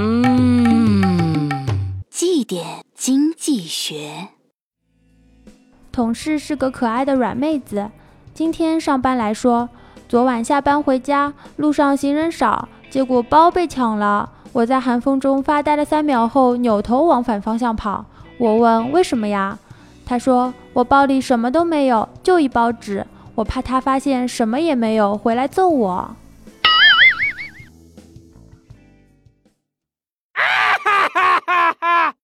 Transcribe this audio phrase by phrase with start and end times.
[0.00, 1.50] 嗯。
[2.08, 4.28] 绩点经济学。
[5.90, 7.90] 同事是个可爱的软妹子
[8.32, 9.68] 今天上班来说
[10.08, 18.04] 昨晚下班回家路上行人少结果包被抢了我在寒风中发呆了三秒后扭头往反方向跑。
[18.38, 19.58] 我问为什么呀？
[20.06, 23.04] 他说我包里什么都没有就一包纸
[23.34, 26.16] 我怕他发现什么也没有回来揍我。